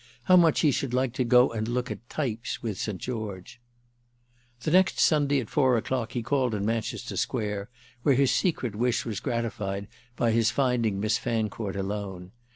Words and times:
How 0.23 0.35
much 0.35 0.61
he 0.61 0.71
should 0.71 0.95
like 0.95 1.13
to 1.13 1.23
go 1.23 1.51
and 1.51 1.67
look 1.67 1.91
at 1.91 2.09
"types" 2.09 2.63
with 2.63 2.79
St. 2.79 2.97
George! 2.97 3.61
The 4.61 4.71
next 4.71 4.99
Sunday 4.99 5.39
at 5.39 5.47
four 5.47 5.77
o'clock 5.77 6.13
he 6.13 6.23
called 6.23 6.55
in 6.55 6.65
Manchester 6.65 7.15
Square, 7.15 7.69
where 8.01 8.15
his 8.15 8.31
secret 8.31 8.75
wish 8.75 9.05
was 9.05 9.19
gratified 9.19 9.87
by 10.15 10.31
his 10.31 10.49
finding 10.49 10.99
Miss 10.99 11.19
Fancourt 11.19 11.75
alone. 11.75 12.31